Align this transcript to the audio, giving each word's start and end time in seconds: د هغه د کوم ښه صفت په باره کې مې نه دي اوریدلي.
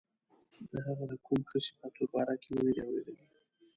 د 0.71 0.73
هغه 0.85 1.03
د 1.11 1.13
کوم 1.25 1.41
ښه 1.49 1.57
صفت 1.67 1.91
په 1.97 2.05
باره 2.11 2.35
کې 2.41 2.49
مې 2.53 2.61
نه 2.67 2.71
دي 2.75 2.81
اوریدلي. 2.85 3.25